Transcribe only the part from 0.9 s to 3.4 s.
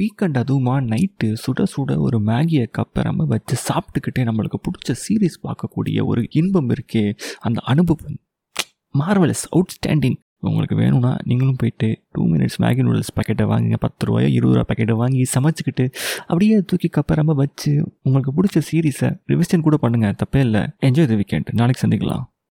night சுட சுட ஒரு மேகியை கப்பை நம்ம